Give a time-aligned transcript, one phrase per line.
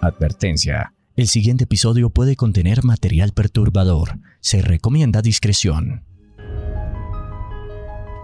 [0.00, 0.94] Advertencia.
[1.16, 4.20] El siguiente episodio puede contener material perturbador.
[4.40, 6.04] Se recomienda discreción.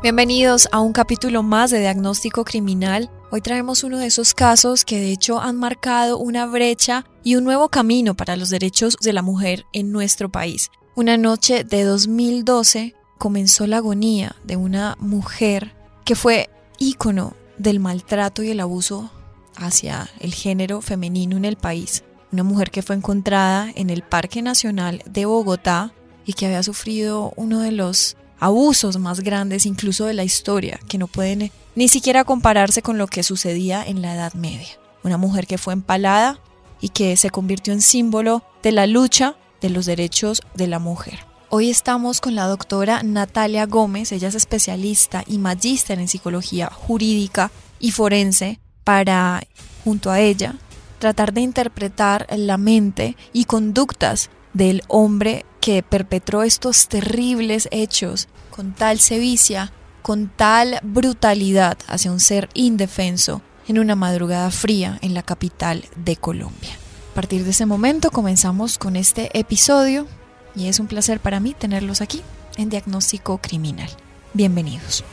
[0.02, 3.10] Bienvenidos a un capítulo más de Diagnóstico Criminal.
[3.33, 7.45] Hoy traemos uno de esos casos que de hecho han marcado una brecha y un
[7.45, 10.70] nuevo camino para los derechos de la mujer en nuestro país.
[10.95, 18.45] Una noche de 2012 comenzó la agonía de una mujer que fue ícono del maltrato
[18.45, 19.11] y el abuso
[19.56, 22.04] hacia el género femenino en el país.
[22.32, 25.92] Una mujer que fue encontrada en el Parque Nacional de Bogotá
[26.27, 30.98] y que había sufrido uno de los abusos más grandes incluso de la historia, que
[30.98, 34.78] no pueden ni siquiera compararse con lo que sucedía en la Edad Media.
[35.02, 36.39] Una mujer que fue empalada
[36.80, 41.20] y que se convirtió en símbolo de la lucha de los derechos de la mujer.
[41.48, 47.50] Hoy estamos con la doctora Natalia Gómez, ella es especialista y magíster en psicología jurídica
[47.78, 49.42] y forense, para,
[49.82, 50.54] junto a ella,
[50.98, 58.72] tratar de interpretar la mente y conductas del hombre que perpetró estos terribles hechos con
[58.72, 65.22] tal sevicia, con tal brutalidad hacia un ser indefenso en una madrugada fría en la
[65.22, 66.77] capital de Colombia.
[67.10, 70.06] A partir de ese momento comenzamos con este episodio
[70.55, 72.22] y es un placer para mí tenerlos aquí
[72.56, 73.88] en Diagnóstico Criminal.
[74.34, 75.05] Bienvenidos.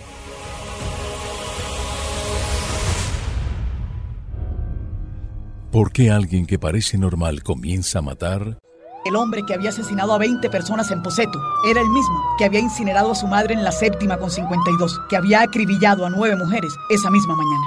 [5.71, 8.59] ¿Por qué alguien que parece normal comienza a matar?
[9.05, 12.59] El hombre que había asesinado a 20 personas en Poseto era el mismo que había
[12.59, 16.73] incinerado a su madre en la séptima con 52, que había acribillado a nueve mujeres
[16.89, 17.65] esa misma mañana.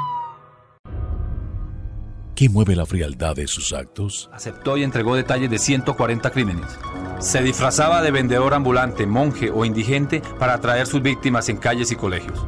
[2.34, 4.28] ¿Qué mueve la frialdad de sus actos?
[4.34, 6.78] Aceptó y entregó detalles de 140 crímenes.
[7.20, 11.97] Se disfrazaba de vendedor ambulante, monje o indigente para atraer sus víctimas en calles y
[11.97, 12.47] colegios.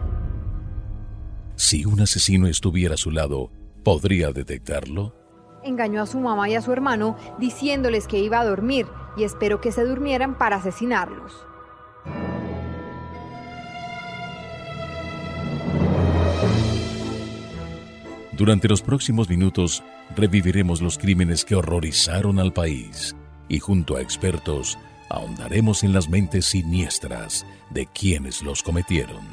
[1.55, 3.51] Si un asesino estuviera a su lado,
[3.83, 5.26] ¿podría detectarlo?
[5.67, 9.61] Engañó a su mamá y a su hermano diciéndoles que iba a dormir y esperó
[9.61, 11.47] que se durmieran para asesinarlos.
[18.33, 19.83] Durante los próximos minutos
[20.15, 23.17] reviviremos los crímenes que horrorizaron al país
[23.49, 24.77] y junto a expertos
[25.09, 29.25] ahondaremos en las mentes siniestras de quienes los cometieron.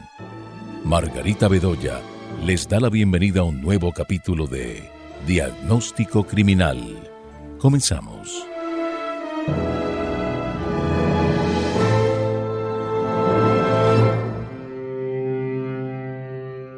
[0.85, 2.00] Margarita Bedoya
[2.45, 4.93] les da la bienvenida a un nuevo capítulo de
[5.25, 6.78] Diagnóstico Criminal.
[7.57, 8.45] Comenzamos.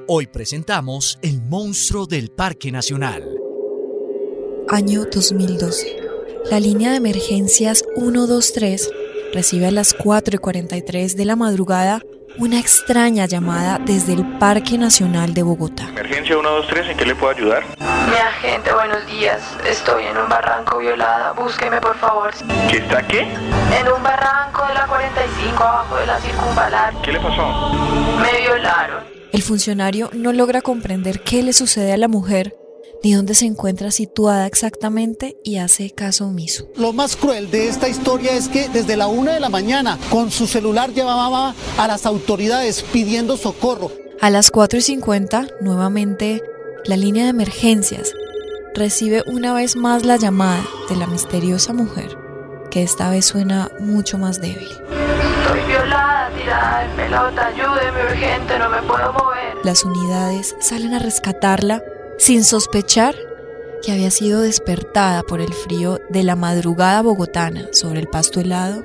[0.08, 3.24] Hoy presentamos El monstruo del Parque Nacional.
[4.70, 5.98] Año 2012.
[6.52, 8.92] La línea de emergencias 123
[9.34, 12.04] recibe a las 4 y 43 de la madrugada
[12.38, 15.90] una extraña llamada desde el Parque Nacional de Bogotá.
[15.90, 17.64] Emergencia 123, ¿en qué le puedo ayudar?
[18.08, 19.42] Mi agente, buenos días.
[19.68, 21.32] Estoy en un barranco violada.
[21.34, 22.32] Búsqueme, por favor.
[22.70, 23.22] ¿Qué está qué?
[23.22, 26.94] En un barranco de la 45 abajo de la circunvalar.
[27.02, 27.72] ¿Qué le pasó?
[28.22, 29.04] Me violaron.
[29.32, 32.56] El funcionario no logra comprender qué le sucede a la mujer
[33.04, 36.68] ni dónde se encuentra situada exactamente y hace caso omiso.
[36.76, 40.32] Lo más cruel de esta historia es que desde la una de la mañana con
[40.32, 43.92] su celular llevaba a las autoridades pidiendo socorro.
[44.22, 46.42] A las 4 y 50, nuevamente,
[46.86, 48.14] la línea de emergencias
[48.76, 52.16] recibe una vez más la llamada de la misteriosa mujer,
[52.70, 54.70] que esta vez suena mucho más débil.
[54.70, 59.56] Estoy violada, tirada en pelota, ayúdeme urgente, no me puedo mover.
[59.64, 61.84] Las unidades salen a rescatarla
[62.18, 63.16] sin sospechar
[63.82, 68.84] que había sido despertada por el frío de la madrugada bogotana sobre el pasto helado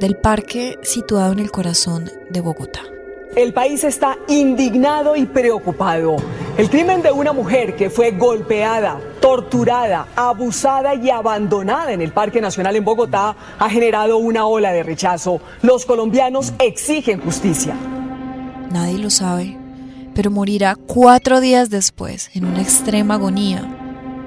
[0.00, 2.80] del parque situado en el corazón de Bogotá.
[3.36, 6.16] El país está indignado y preocupado.
[6.58, 12.40] El crimen de una mujer que fue golpeada, torturada, abusada y abandonada en el Parque
[12.40, 15.40] Nacional en Bogotá ha generado una ola de rechazo.
[15.62, 17.74] Los colombianos exigen justicia.
[18.70, 19.56] Nadie lo sabe,
[20.14, 23.76] pero morirá cuatro días después en una extrema agonía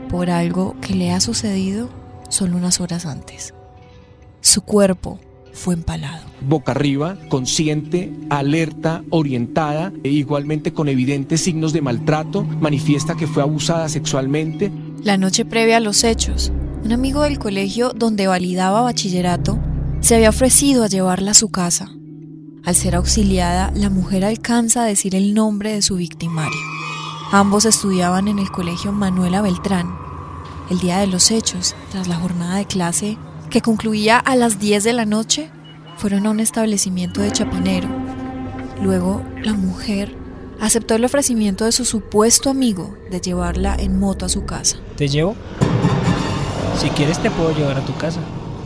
[0.09, 1.89] por algo que le ha sucedido
[2.29, 3.53] solo unas horas antes.
[4.41, 5.19] Su cuerpo
[5.53, 6.25] fue empalado.
[6.41, 13.43] Boca arriba, consciente, alerta, orientada, e igualmente con evidentes signos de maltrato, manifiesta que fue
[13.43, 14.71] abusada sexualmente.
[15.03, 16.51] La noche previa a los hechos,
[16.83, 19.57] un amigo del colegio donde validaba bachillerato
[20.01, 21.89] se había ofrecido a llevarla a su casa.
[22.65, 26.59] Al ser auxiliada, la mujer alcanza a decir el nombre de su victimario.
[27.31, 29.95] Ambos estudiaban en el colegio Manuela Beltrán.
[30.69, 33.17] El día de los hechos, tras la jornada de clase,
[33.53, 35.51] que concluía a las 10 de la noche,
[35.97, 37.87] fueron a un establecimiento de Chapinero.
[38.81, 40.09] Luego, la mujer
[40.59, 44.79] aceptó el ofrecimiento de su supuesto amigo de llevarla en moto a su casa.
[44.97, 45.35] ¿Te llevo?
[46.77, 48.21] Si quieres te puedo llevar a tu casa.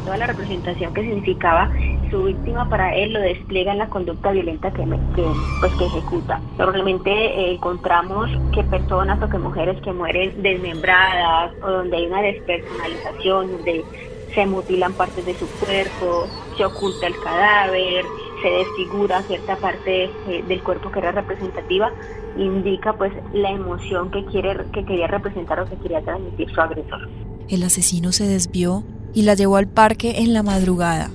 [0.05, 1.69] Toda la representación que significaba
[2.09, 6.39] su víctima para él lo despliega en la conducta violenta que, pues, que ejecuta.
[6.57, 12.21] Normalmente eh, encontramos que personas o que mujeres que mueren desmembradas o donde hay una
[12.21, 13.83] despersonalización, donde
[14.33, 16.27] se mutilan partes de su cuerpo,
[16.57, 18.05] se oculta el cadáver,
[18.41, 21.91] se desfigura cierta parte eh, del cuerpo que era representativa,
[22.37, 27.09] indica pues la emoción que quiere que quería representar o que quería transmitir su agresor.
[27.49, 28.83] El asesino se desvió
[29.13, 31.09] y la llevó al parque en la madrugada.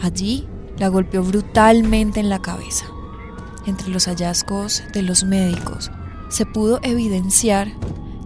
[0.00, 0.46] Allí
[0.78, 2.86] la golpeó brutalmente en la cabeza.
[3.66, 5.90] Entre los hallazgos de los médicos
[6.28, 7.68] se pudo evidenciar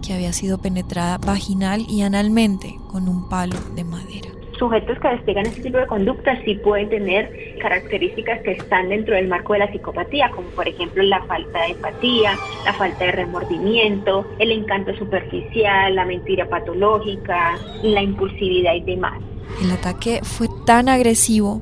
[0.05, 4.32] que había sido penetrada vaginal y analmente con un palo de madera
[4.63, 9.27] sujetos que despliegan este tipo de conductas sí pueden tener características que están dentro del
[9.27, 14.25] marco de la psicopatía, como por ejemplo la falta de empatía, la falta de remordimiento,
[14.39, 19.21] el encanto superficial, la mentira patológica, la impulsividad y demás.
[19.61, 21.61] El ataque fue tan agresivo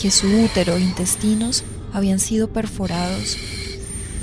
[0.00, 3.67] que su útero e intestinos habían sido perforados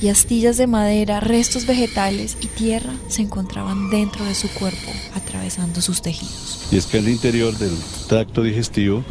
[0.01, 5.81] y astillas de madera, restos vegetales y tierra se encontraban dentro de su cuerpo, atravesando
[5.81, 6.67] sus tejidos.
[6.71, 7.75] Y es que al interior del
[8.07, 9.03] tracto digestivo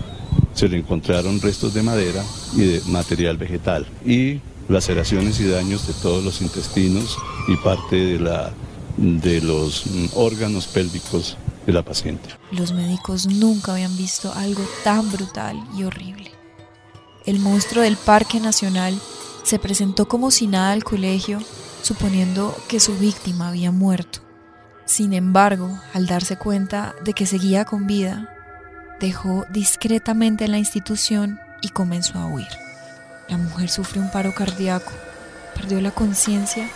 [0.54, 5.94] se le encontraron restos de madera y de material vegetal y laceraciones y daños de
[5.94, 8.52] todos los intestinos y parte de, la,
[8.96, 9.84] de los
[10.14, 11.36] órganos pélvicos
[11.66, 12.28] de la paciente.
[12.52, 16.30] Los médicos nunca habían visto algo tan brutal y horrible.
[17.26, 18.98] El monstruo del Parque Nacional
[19.44, 21.38] se presentó como si nada al colegio,
[21.82, 24.20] suponiendo que su víctima había muerto.
[24.86, 28.30] Sin embargo, al darse cuenta de que seguía con vida,
[29.00, 32.48] dejó discretamente la institución y comenzó a huir.
[33.28, 34.92] La mujer sufrió un paro cardíaco,
[35.54, 36.68] perdió la conciencia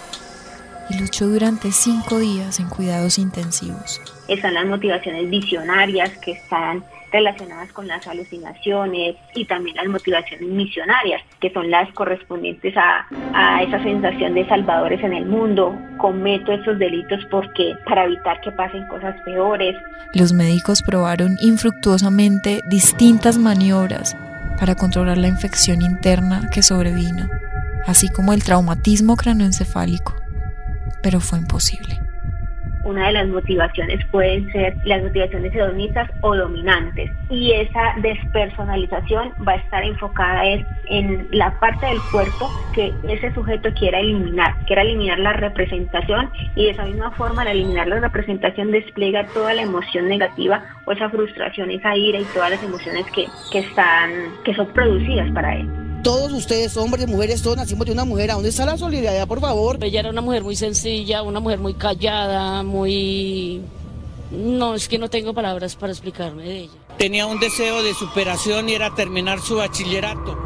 [0.91, 4.01] y luchó durante cinco días en cuidados intensivos.
[4.29, 11.23] Están las motivaciones visionarias que están relacionadas con las alucinaciones y también las motivaciones misionarias,
[11.41, 15.77] que son las correspondientes a, a esa sensación de salvadores en el mundo.
[15.99, 19.75] Cometo esos delitos porque para evitar que pasen cosas peores.
[20.15, 24.17] Los médicos probaron infructuosamente distintas maniobras
[24.59, 27.29] para controlar la infección interna que sobrevino,
[27.87, 30.15] así como el traumatismo cranoencefálico,
[31.03, 32.08] pero fue imposible
[32.89, 39.53] una de las motivaciones pueden ser las motivaciones hedonistas o dominantes y esa despersonalización va
[39.53, 45.19] a estar enfocada en la parte del cuerpo que ese sujeto quiera eliminar, quiera eliminar
[45.19, 50.09] la representación y de esa misma forma al eliminar la representación despliega toda la emoción
[50.09, 54.11] negativa o esa frustración, esa ira y todas las emociones que, que están,
[54.45, 55.69] que son producidas para él.
[56.03, 58.31] Todos ustedes, hombres, mujeres, todos nacimos de una mujer.
[58.31, 59.79] ¿A dónde está la solidaridad, por favor?
[59.83, 63.63] Ella era una mujer muy sencilla, una mujer muy callada, muy...
[64.31, 66.73] No, es que no tengo palabras para explicarme de ella.
[66.99, 70.39] Tenía un deseo de superación y era terminar su bachillerato.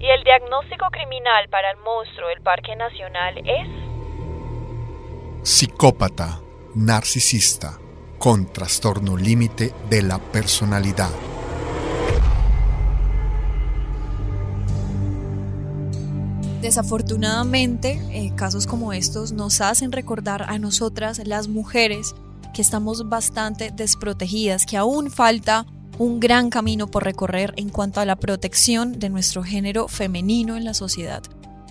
[0.00, 3.81] Y el diagnóstico criminal para el monstruo del Parque Nacional es
[5.42, 6.40] psicópata,
[6.76, 7.78] narcisista,
[8.18, 11.10] con trastorno límite de la personalidad.
[16.60, 22.14] Desafortunadamente, eh, casos como estos nos hacen recordar a nosotras, las mujeres,
[22.54, 25.66] que estamos bastante desprotegidas, que aún falta
[25.98, 30.64] un gran camino por recorrer en cuanto a la protección de nuestro género femenino en
[30.64, 31.22] la sociedad.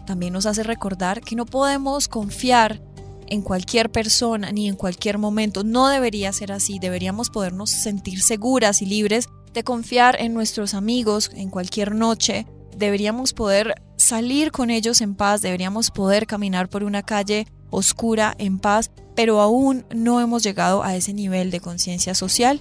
[0.06, 2.82] También nos hace recordar que no podemos confiar
[3.32, 5.64] en cualquier persona ni en cualquier momento.
[5.64, 6.80] No debería ser así.
[6.80, 12.46] Deberíamos podernos sentir seguras y libres de confiar en nuestros amigos en cualquier noche.
[12.76, 15.42] Deberíamos poder salir con ellos en paz.
[15.42, 18.92] Deberíamos poder caminar por una calle oscura en paz.
[19.16, 22.60] Pero aún no hemos llegado a ese nivel de conciencia social.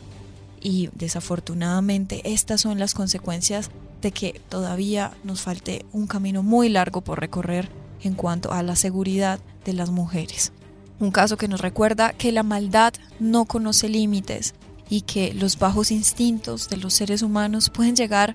[0.61, 3.73] Y desafortunadamente estas son las consecuencias
[4.03, 7.69] de que todavía nos falte un camino muy largo por recorrer
[8.03, 10.53] en cuanto a la seguridad de las mujeres.
[11.01, 14.55] Un caso que nos recuerda que la maldad no conoce límites
[14.91, 18.35] y que los bajos instintos de los seres humanos pueden llegar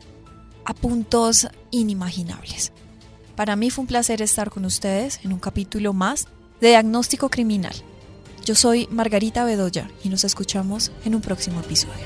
[0.66, 2.72] a puntos inimaginables.
[3.36, 6.28] Para mí fue un placer estar con ustedes en un capítulo más
[6.60, 7.76] de Diagnóstico Criminal.
[8.46, 12.06] Yo soy Margarita Bedoya y nos escuchamos en un próximo episodio.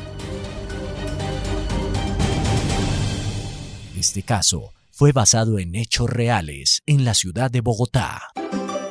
[3.98, 8.24] Este caso fue basado en hechos reales en la ciudad de Bogotá.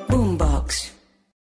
[0.08, 0.97] Boombox.